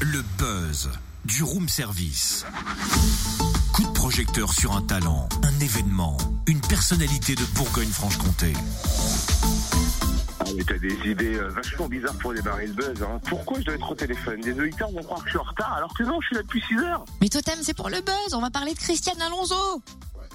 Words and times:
Le 0.00 0.22
buzz 0.38 0.88
du 1.26 1.42
room 1.42 1.68
service. 1.68 2.46
Coup 3.74 3.82
de 3.82 3.92
projecteur 3.92 4.50
sur 4.50 4.72
un 4.72 4.80
talent, 4.80 5.28
un 5.42 5.60
événement, 5.60 6.16
une 6.46 6.60
personnalité 6.62 7.34
de 7.34 7.44
Bourgogne-Franche-Comté. 7.54 8.54
Ah, 10.40 10.44
mais 10.56 10.64
t'as 10.64 10.78
des 10.78 10.94
idées 11.04 11.34
euh, 11.34 11.48
vachement 11.48 11.86
bizarres 11.86 12.16
pour 12.16 12.32
démarrer 12.32 12.68
le 12.68 12.72
buzz. 12.72 13.02
Hein. 13.02 13.20
Pourquoi 13.28 13.60
je 13.60 13.66
dois 13.66 13.74
être 13.74 13.90
au 13.90 13.94
téléphone? 13.94 14.40
Les 14.42 14.58
auditeurs 14.58 14.90
vont 14.90 15.02
croire 15.02 15.20
que 15.20 15.26
je 15.26 15.30
suis 15.32 15.38
en 15.38 15.42
retard 15.42 15.74
alors 15.74 15.92
que 15.92 16.02
non, 16.04 16.18
je 16.22 16.26
suis 16.28 16.36
là 16.36 16.42
depuis 16.42 16.62
6 16.66 16.78
heures. 16.78 17.04
Mais 17.20 17.28
Totem, 17.28 17.58
c'est 17.62 17.74
pour 17.74 17.90
le 17.90 18.00
buzz. 18.00 18.32
On 18.32 18.40
va 18.40 18.50
parler 18.50 18.72
de 18.72 18.78
Christiane 18.78 19.20
Alonso. 19.20 19.82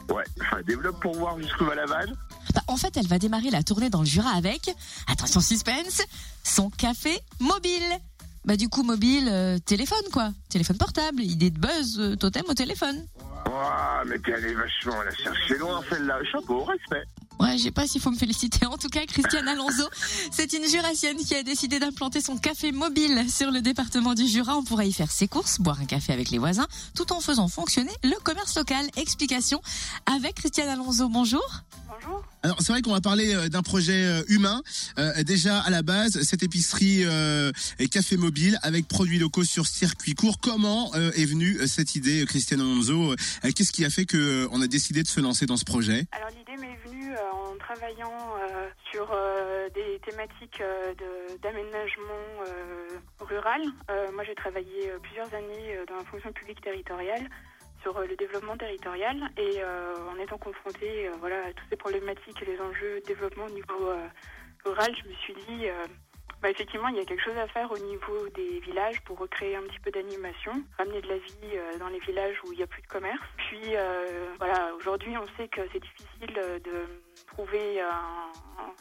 Ouais, 0.10 0.24
enfin, 0.42 0.62
développe 0.68 1.00
pour 1.00 1.16
voir 1.16 1.40
jusqu'où 1.40 1.66
va 1.66 1.74
la 1.74 1.88
vanne. 1.88 2.14
Bah, 2.54 2.62
en 2.68 2.78
fait, 2.78 2.96
elle 2.98 3.08
va 3.08 3.18
démarrer 3.18 3.50
la 3.50 3.64
tournée 3.64 3.90
dans 3.90 4.02
le 4.02 4.06
Jura 4.06 4.30
avec, 4.30 4.70
attention 5.08 5.42
suspense, 5.42 6.04
son 6.44 6.70
café 6.70 7.20
mobile. 7.40 7.82
Bah 8.46 8.56
du 8.58 8.70
coup 8.70 8.84
mobile, 8.84 9.28
euh, 9.32 9.58
téléphone 9.58 10.06
quoi, 10.14 10.32
téléphone 10.50 10.78
portable, 10.78 11.24
idée 11.24 11.50
de 11.50 11.60
buzz, 11.60 12.00
euh, 12.00 12.16
totem 12.16 12.44
au 12.48 12.54
téléphone. 12.54 13.04
Ouah, 13.48 14.04
mais 14.06 14.20
t'es 14.20 14.34
allé 14.34 14.54
vachement 14.54 15.02
la 15.02 15.16
chercher 15.16 15.58
loin 15.58 15.82
celle-là. 15.90 16.20
Chapeau, 16.32 16.64
respect. 16.64 17.04
Ouais, 17.40 17.58
je 17.58 17.64
sais 17.64 17.72
pas 17.72 17.88
s'il 17.88 18.02
faut 18.02 18.12
me 18.12 18.18
féliciter. 18.18 18.66
En 18.68 18.78
tout 18.78 18.88
cas, 18.88 19.04
Christiane 19.06 19.48
Alonso, 19.48 19.90
c'est 20.32 20.54
une 20.54 20.68
jurassienne 20.70 21.18
qui 21.18 21.34
a 21.34 21.42
décidé 21.42 21.80
d'implanter 21.80 22.22
son 22.22 22.38
café 22.38 22.72
mobile 22.72 23.26
sur 23.30 23.50
le 23.50 23.62
département 23.62 24.14
du 24.14 24.28
Jura. 24.28 24.56
On 24.56 24.64
pourra 24.64 24.86
y 24.86 24.94
faire 24.94 25.12
ses 25.12 25.28
courses, 25.28 25.60
boire 25.60 25.82
un 25.82 25.86
café 25.86 26.14
avec 26.14 26.30
les 26.30 26.38
voisins, 26.38 26.68
tout 26.96 27.12
en 27.14 27.22
faisant 27.22 27.48
fonctionner 27.48 27.94
le 28.04 28.16
commerce 28.24 28.56
local. 28.56 28.86
Explication 28.96 29.62
avec 30.06 30.36
Christiane 30.36 30.70
Alonso. 30.70 31.10
Bonjour. 31.10 31.44
Alors 32.46 32.58
c'est 32.62 32.72
vrai 32.74 32.84
qu'on 32.84 32.94
va 32.94 33.02
parler 33.02 33.34
euh, 33.34 33.50
d'un 33.50 33.64
projet 33.64 34.06
euh, 34.06 34.22
humain. 34.28 34.62
Euh, 35.00 35.24
déjà 35.24 35.62
à 35.62 35.72
la 35.72 35.82
base, 35.82 36.22
cette 36.22 36.44
épicerie 36.44 37.02
est 37.80 37.88
café 37.92 38.18
mobile 38.18 38.60
avec 38.62 38.88
produits 38.88 39.18
locaux 39.18 39.44
sur 39.44 39.66
circuit 39.66 40.14
court. 40.14 40.40
Comment 40.40 40.94
est 40.94 41.26
venue 41.26 41.58
cette 41.66 41.96
idée, 41.96 42.24
Christiane 42.28 42.62
Alonso 42.62 43.16
Qu'est-ce 43.42 43.72
qui 43.72 43.84
a 43.84 43.90
fait 43.90 44.06
que 44.06 44.18
euh, 44.18 44.48
on 44.52 44.62
a 44.62 44.68
décidé 44.68 45.02
de 45.02 45.08
se 45.08 45.20
lancer 45.20 45.48
dans 45.48 45.58
ce 45.58 45.66
projet? 45.66 46.06
Alors 46.12 46.30
l'idée 46.30 46.62
m'est 46.62 46.78
venue 46.86 47.16
en 47.34 47.58
travaillant 47.58 48.14
sur 48.92 49.08
des 49.74 50.00
thématiques 50.06 50.62
d'aménagement 51.42 52.28
rural. 53.22 53.62
Moi 54.14 54.24
j'ai 54.24 54.36
travaillé 54.36 54.92
plusieurs 55.02 55.34
années 55.34 55.80
dans 55.88 55.98
la 55.98 56.06
fonction 56.06 56.32
publique 56.32 56.62
territoriale 56.62 57.28
sur 57.86 57.96
euh, 57.98 58.08
le 58.08 58.16
développement 58.16 58.58
territorial 58.58 59.30
et 59.38 59.62
euh, 59.62 59.94
en 60.12 60.18
étant 60.20 60.40
confrontée 60.40 61.08
euh, 61.08 61.12
voilà, 61.20 61.38
à 61.46 61.54
toutes 61.54 61.70
ces 61.70 61.76
problématiques 61.76 62.42
et 62.42 62.46
les 62.46 62.60
enjeux 62.60 63.00
de 63.02 63.06
développement 63.06 63.46
au 63.46 63.50
niveau 63.52 63.92
rural, 64.66 64.92
je 65.04 65.08
me 65.08 65.14
suis 65.14 65.36
dit 65.36 65.68
bah, 66.42 66.50
effectivement, 66.50 66.88
il 66.88 66.96
y 66.98 67.00
a 67.00 67.06
quelque 67.06 67.24
chose 67.24 67.38
à 67.38 67.48
faire 67.48 67.72
au 67.72 67.78
niveau 67.78 68.28
des 68.30 68.60
villages 68.62 69.00
pour 69.06 69.20
recréer 69.20 69.56
un 69.56 69.62
petit 69.64 69.80
peu 69.80 69.92
d'animation, 69.92 70.54
ramener 70.80 71.02
de 71.02 71.08
la 71.08 71.18
vie 71.18 71.78
dans 71.80 71.88
les 71.90 72.00
villages 72.00 72.36
où 72.44 72.52
il 72.52 72.58
n'y 72.58 72.64
a 72.64 72.68
plus 72.68 72.82
de 72.82 72.88
commerce. 72.88 73.22
Puis 73.38 73.76
voilà, 74.40 74.74
aujourd'hui, 74.76 75.16
on 75.18 75.28
sait 75.38 75.48
que 75.48 75.62
c'est 75.72 75.80
difficile 75.80 76.34
de 76.64 76.86
trouver 77.28 77.80
un- 77.82 78.32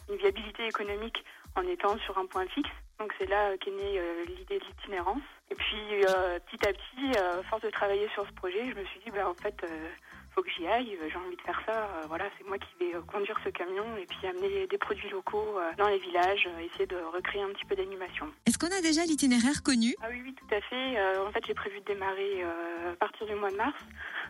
une 0.08 0.16
viabilité 0.16 0.66
économique 0.66 1.22
en 1.56 1.62
étant 1.68 1.98
sur 1.98 2.16
un 2.18 2.26
point 2.26 2.46
fixe. 2.48 2.70
Donc 2.98 3.12
c'est 3.18 3.28
là 3.28 3.56
qu'est 3.58 3.70
née 3.70 3.98
euh, 3.98 4.24
l'idée 4.26 4.58
de 4.58 4.64
l'itinérance. 4.64 5.22
Et 5.50 5.54
puis 5.54 6.04
euh, 6.04 6.38
petit 6.50 6.68
à 6.68 6.72
petit, 6.72 7.18
euh, 7.18 7.42
force 7.44 7.62
de 7.62 7.70
travailler 7.70 8.08
sur 8.14 8.26
ce 8.26 8.32
projet, 8.32 8.64
je 8.70 8.78
me 8.78 8.84
suis 8.86 9.00
dit, 9.00 9.10
bah, 9.10 9.28
en 9.28 9.34
fait, 9.34 9.54
euh, 9.64 9.88
faut 10.34 10.42
que 10.42 10.50
j'y 10.50 10.66
aille, 10.66 10.98
j'ai 11.08 11.16
envie 11.16 11.36
de 11.36 11.42
faire 11.42 11.60
ça. 11.64 11.72
Euh, 11.72 12.06
voilà, 12.08 12.24
c'est 12.36 12.46
moi 12.46 12.58
qui 12.58 12.68
vais 12.80 12.94
euh, 12.96 13.00
conduire 13.02 13.38
ce 13.44 13.50
camion 13.50 13.96
et 13.96 14.06
puis 14.06 14.26
amener 14.26 14.66
des 14.66 14.78
produits 14.78 15.08
locaux 15.08 15.58
euh, 15.58 15.70
dans 15.78 15.88
les 15.88 15.98
villages, 15.98 16.48
euh, 16.48 16.58
essayer 16.60 16.86
de 16.86 16.96
recréer 16.96 17.42
un 17.42 17.48
petit 17.48 17.64
peu 17.64 17.76
d'animation. 17.76 18.26
Est-ce 18.46 18.58
qu'on 18.58 18.76
a 18.76 18.80
déjà 18.80 19.02
l'itinéraire 19.04 19.62
connu? 19.62 19.94
Ah 20.02 20.08
oui, 20.10 20.22
oui, 20.24 20.34
tout 20.34 20.54
à 20.54 20.60
fait. 20.60 20.98
Euh, 20.98 21.26
en 21.26 21.30
fait, 21.30 21.44
j'ai 21.46 21.54
prévu 21.54 21.80
de 21.80 21.84
démarrer 21.84 22.42
euh, 22.42 22.92
à 22.92 22.96
partir 22.96 23.26
du 23.26 23.34
mois 23.34 23.50
de 23.50 23.56
mars. 23.56 23.78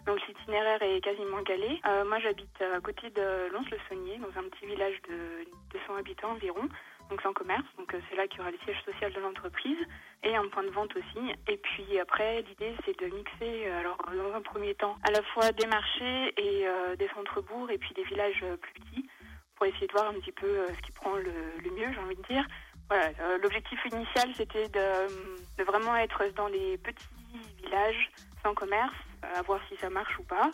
Donc 0.06 0.18
l'itinéraire 0.28 0.82
est 0.82 1.00
quasiment 1.00 1.42
calé. 1.42 1.80
Euh, 1.86 2.04
moi, 2.04 2.18
j'habite 2.18 2.60
à 2.60 2.80
côté 2.80 3.08
de 3.10 3.50
Lons-le-Saunier, 3.52 4.18
dans 4.18 4.38
un 4.38 4.44
petit 4.48 4.66
village 4.66 5.00
de 5.08 5.44
200 5.72 5.96
habitants 5.96 6.32
environ, 6.32 6.68
donc 7.10 7.20
sans 7.22 7.32
commerce. 7.32 7.64
Donc 7.78 7.92
euh, 7.94 8.00
c'est 8.08 8.16
là 8.16 8.26
qu'il 8.26 8.38
y 8.38 8.40
aura 8.40 8.50
le 8.50 8.58
siège 8.64 8.82
social 8.84 9.12
de 9.12 9.20
l'entreprise 9.20 9.78
et 10.22 10.34
un 10.34 10.48
point 10.48 10.62
de 10.62 10.70
vente 10.70 10.94
aussi. 10.96 11.32
Et 11.48 11.56
puis 11.56 11.98
après, 11.98 12.42
l'idée, 12.42 12.74
c'est 12.84 12.98
de 12.98 13.06
mixer, 13.06 13.66
euh, 13.66 13.80
alors 13.80 13.98
dans 14.06 14.34
un 14.34 14.42
premier 14.42 14.74
temps, 14.74 14.96
à 15.06 15.10
la 15.10 15.22
fois 15.22 15.52
des 15.52 15.66
marchés 15.66 16.34
et 16.36 16.66
euh, 16.66 16.96
des 16.96 17.08
centres-bourgs 17.14 17.70
et 17.70 17.78
puis 17.78 17.94
des 17.94 18.04
villages 18.04 18.44
plus 18.60 18.72
petits 18.72 19.08
pour 19.56 19.66
essayer 19.66 19.86
de 19.86 19.92
voir 19.92 20.08
un 20.08 20.14
petit 20.14 20.32
peu 20.32 20.66
ce 20.74 20.80
qui 20.82 20.90
prend 20.92 21.14
le, 21.14 21.70
mieux, 21.70 21.92
j'ai 21.92 22.00
envie 22.00 22.16
de 22.16 22.22
dire. 22.22 22.44
L'objectif 23.40 23.78
initial, 23.86 24.28
c'était 24.36 24.68
de, 24.68 25.06
de 25.58 25.64
vraiment 25.64 25.96
être 25.96 26.24
dans 26.34 26.48
les 26.48 26.76
petits 26.78 27.06
villages 27.62 28.10
sans 28.42 28.52
commerce, 28.54 28.94
à 29.36 29.42
voir 29.42 29.60
si 29.68 29.76
ça 29.76 29.90
marche 29.90 30.18
ou 30.18 30.24
pas. 30.24 30.50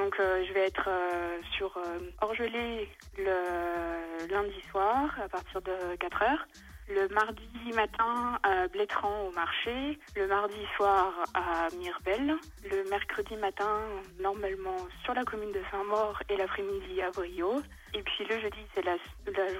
Donc, 0.00 0.18
euh, 0.18 0.42
je 0.48 0.52
vais 0.54 0.64
être 0.64 0.88
euh, 0.88 1.38
sur 1.58 1.76
euh, 1.76 1.98
Orgelé 2.22 2.88
le 3.18 4.32
lundi 4.32 4.58
soir 4.70 5.14
à 5.22 5.28
partir 5.28 5.60
de 5.60 5.94
4 5.96 6.22
heures. 6.22 6.46
Le 6.88 7.06
mardi 7.08 7.44
matin 7.76 8.38
à 8.42 8.66
Blétran 8.68 9.26
au 9.28 9.32
marché, 9.32 9.98
le 10.16 10.26
mardi 10.26 10.66
soir 10.74 11.12
à 11.34 11.68
Mirbel, 11.76 12.34
le 12.64 12.88
mercredi 12.88 13.36
matin 13.36 13.82
normalement 14.18 14.78
sur 15.04 15.12
la 15.12 15.22
commune 15.22 15.52
de 15.52 15.60
Saint-Maur 15.70 16.18
et 16.30 16.36
l'après-midi 16.36 17.02
à 17.02 17.10
Brio. 17.10 17.60
Et 17.92 18.02
puis 18.02 18.24
le 18.24 18.40
jeudi 18.40 18.60
c'est 18.74 18.84
la, 18.84 18.96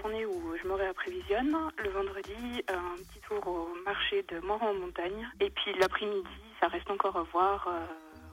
journée 0.01 0.25
où 0.25 0.57
je 0.61 0.67
me 0.67 0.73
réapprévisionne. 0.73 1.55
Le 1.85 1.91
vendredi 1.91 2.65
un 2.69 2.97
petit 2.97 3.21
tour 3.29 3.47
au 3.47 3.69
marché 3.85 4.25
de 4.29 4.41
Mort 4.41 4.63
en 4.63 4.73
montagne. 4.73 5.29
Et 5.39 5.51
puis 5.51 5.75
l'après-midi 5.79 6.41
ça 6.61 6.69
reste 6.69 6.91
encore 6.91 7.17
à 7.19 7.23
voir. 7.25 7.69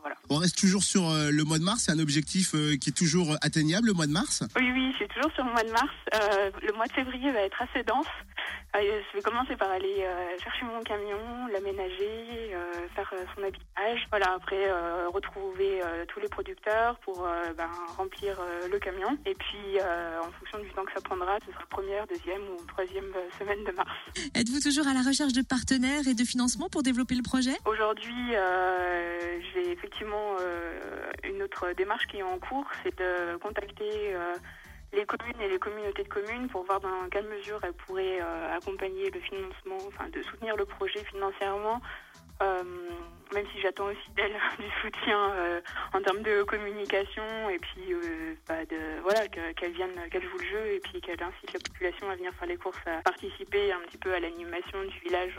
Voilà. 0.08 0.20
On 0.30 0.38
reste 0.38 0.58
toujours 0.58 0.84
sur 0.84 1.10
euh, 1.10 1.32
le 1.32 1.44
mois 1.44 1.60
de 1.60 1.64
mars. 1.64 1.84
C'est 1.86 1.92
un 1.92 2.00
objectif 2.00 2.56
euh, 2.56 2.78
qui 2.78 2.90
est 2.90 2.98
toujours 2.98 3.36
atteignable, 3.42 3.88
le 3.88 3.94
mois 3.94 4.08
de 4.08 4.12
mars? 4.12 4.44
Oui, 4.56 4.72
oui, 4.72 4.92
je 4.94 4.98
suis 4.98 5.08
toujours 5.10 5.32
sur 5.34 5.44
le 5.44 5.52
mois 5.52 5.64
de 5.64 5.72
mars. 5.72 5.96
Euh, 6.16 6.52
le 6.62 6.74
mois 6.74 6.88
de 6.88 6.94
février 6.94 7.32
va 7.32 7.42
être 7.42 7.62
assez 7.62 7.84
dense. 7.84 8.08
Euh, 8.76 8.80
je 9.12 9.18
vais 9.18 9.24
commencer 9.24 9.56
par 9.56 9.70
aller 9.72 10.00
euh, 10.00 10.38
chercher 10.44 10.66
mon 10.66 10.82
camion, 10.84 11.48
l'aménager, 11.52 12.54
euh, 12.54 12.88
faire 12.96 13.10
euh, 13.14 13.26
son 13.36 13.44
habillage. 13.44 14.08
Voilà, 14.10 14.34
après 14.36 14.70
euh, 14.70 15.10
retrouver 15.10 15.82
euh, 15.84 16.06
tous 16.08 16.20
les 16.20 16.30
producteurs 16.30 16.98
pour 17.00 17.26
euh, 17.26 17.54
ben, 17.58 17.70
remplir 17.98 18.40
euh, 18.40 18.68
le 18.72 18.80
camion. 18.80 19.18
Et 19.26 19.36
puis, 19.36 19.80
euh, 19.82 20.22
en 20.22 20.32
fonction 20.32 20.60
du 20.60 20.70
temps 20.72 20.86
que 20.86 20.94
ça 20.94 21.02
prendra, 21.02 21.38
ce 21.46 21.52
sera 21.52 21.66
première, 21.70 22.06
deuxième 22.08 22.44
ou 22.44 22.64
troisième 22.68 23.12
euh, 23.16 23.28
semaine 23.40 23.64
de 23.66 23.72
mars. 23.72 23.90
Êtes-vous 24.36 24.60
toujours 24.60 24.88
à 24.88 24.94
la 24.94 25.02
recherche 25.02 25.34
de 25.34 25.42
partenaires 25.42 26.08
et 26.08 26.14
de 26.14 26.24
financement 26.24 26.70
pour 26.70 26.84
développer 26.84 27.16
le 27.16 27.24
projet? 27.24 27.58
Aujourd'hui, 27.66 28.36
euh, 28.36 29.40
j'ai 29.54 29.72
effectivement 29.72 29.97
euh, 30.06 31.12
une 31.24 31.42
autre 31.44 31.72
démarche 31.74 32.06
qui 32.08 32.18
est 32.18 32.24
en 32.24 32.38
cours, 32.40 32.66
c'est 32.84 32.98
de 32.98 33.38
contacter 33.38 34.14
euh, 34.16 34.34
les 34.94 35.06
communes 35.06 35.42
et 35.42 35.50
les 35.50 35.60
communautés 35.60 36.04
de 36.04 36.10
communes 36.10 36.48
pour 36.50 36.64
voir 36.64 36.80
dans 36.80 37.10
quelle 37.12 37.28
mesure 37.28 37.60
elles 37.64 37.74
pourraient 37.74 38.20
euh, 38.22 38.56
accompagner 38.58 39.10
le 39.10 39.20
financement, 39.20 39.78
enfin 39.88 40.08
de 40.10 40.22
soutenir 40.24 40.56
le 40.56 40.66
projet 40.66 41.04
financièrement. 41.06 41.82
même 43.34 43.46
si 43.54 43.60
j'attends 43.62 43.88
aussi 43.88 44.10
d'elles 44.16 44.40
du 44.60 44.70
soutien 44.82 45.20
en 45.94 46.02
termes 46.02 46.22
de 46.22 46.44
communication 46.44 47.50
et 47.50 47.60
puis 47.60 47.94
bah, 48.48 48.64
de 48.66 49.02
voilà 49.02 49.28
que- 49.28 49.52
qu'elles 49.54 49.74
viennent, 49.74 50.00
qu'elles 50.12 50.24
jouent 50.24 50.38
le 50.38 50.46
jeu 50.46 50.66
et 50.76 50.80
puis 50.80 51.02
qu'elles 51.02 51.22
incitent 51.22 51.54
la 51.54 51.60
population 51.60 52.10
à 52.10 52.16
venir 52.16 52.32
faire 52.36 52.48
les 52.48 52.58
courses, 52.58 52.80
à 52.86 53.02
participer 53.02 53.72
un 53.74 53.80
petit 53.88 53.98
peu 53.98 54.14
à 54.14 54.20
l'animation 54.20 54.82
du 54.84 54.98
village 55.00 55.38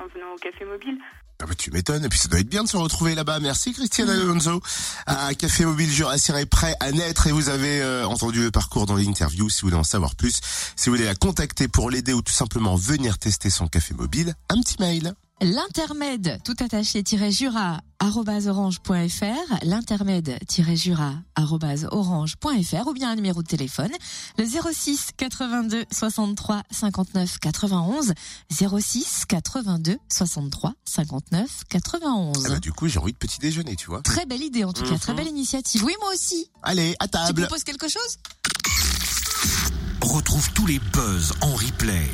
en 0.00 0.06
venant 0.06 0.32
au 0.32 0.36
café 0.36 0.64
mobile. 0.64 0.98
Ah 1.40 1.46
bah, 1.46 1.54
tu 1.56 1.70
m'étonnes, 1.70 2.04
et 2.04 2.08
puis 2.08 2.18
ça 2.18 2.26
doit 2.26 2.40
être 2.40 2.48
bien 2.48 2.64
de 2.64 2.68
se 2.68 2.76
retrouver 2.76 3.14
là-bas. 3.14 3.38
Merci 3.38 3.72
Christiane 3.72 4.10
Alonso. 4.10 4.60
À 5.06 5.32
Café 5.34 5.64
Mobile 5.64 5.88
Jurassien 5.88 6.36
est 6.36 6.46
prêt 6.46 6.74
à 6.80 6.90
naître 6.90 7.28
et 7.28 7.32
vous 7.32 7.48
avez 7.48 7.80
euh, 7.80 8.04
entendu 8.08 8.42
le 8.42 8.50
parcours 8.50 8.86
dans 8.86 8.96
l'interview. 8.96 9.48
Si 9.48 9.60
vous 9.60 9.68
voulez 9.68 9.78
en 9.78 9.84
savoir 9.84 10.16
plus, 10.16 10.40
si 10.74 10.90
vous 10.90 10.96
voulez 10.96 11.06
la 11.06 11.14
contacter 11.14 11.68
pour 11.68 11.90
l'aider 11.90 12.12
ou 12.12 12.22
tout 12.22 12.32
simplement 12.32 12.74
venir 12.74 13.18
tester 13.18 13.50
son 13.50 13.68
café 13.68 13.94
mobile, 13.94 14.34
un 14.48 14.60
petit 14.60 14.76
mail. 14.80 15.14
L'intermède, 15.40 16.40
tout 16.44 16.56
attaché, 16.58 17.04
jura, 17.30 17.80
orange.fr, 18.02 19.54
l'intermède, 19.62 20.36
jura, 20.74 21.14
orange.fr, 21.92 22.86
ou 22.88 22.92
bien 22.92 23.10
un 23.10 23.14
numéro 23.14 23.42
de 23.42 23.46
téléphone, 23.46 23.92
le 24.36 24.44
06 24.44 25.10
82 25.16 25.84
63 25.92 26.62
59 26.72 27.38
91, 27.38 28.14
06 28.50 29.24
82 29.28 29.98
63 30.08 30.74
59 30.84 31.48
91. 31.68 32.44
Ah 32.44 32.48
bah, 32.48 32.58
du 32.58 32.72
coup, 32.72 32.88
j'ai 32.88 32.98
envie 32.98 33.12
de 33.12 33.18
petit 33.18 33.38
déjeuner, 33.38 33.76
tu 33.76 33.86
vois. 33.86 34.02
Très 34.02 34.26
belle 34.26 34.42
idée, 34.42 34.64
en 34.64 34.72
tout 34.72 34.82
cas, 34.82 34.98
très 34.98 35.14
belle 35.14 35.28
initiative. 35.28 35.84
Oui, 35.84 35.94
moi 36.00 36.12
aussi. 36.12 36.50
Allez, 36.64 36.96
à 36.98 37.04
Tu 37.06 37.12
table. 37.12 37.42
proposes 37.42 37.62
quelque 37.62 37.86
chose? 37.88 38.18
Retrouve 40.02 40.52
tous 40.52 40.66
les 40.66 40.80
buzz 40.80 41.32
en 41.42 41.54
replay. 41.54 42.08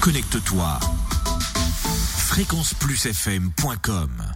Connecte-toi. 0.00 0.78
fréquenceplusfm.com 2.26 4.34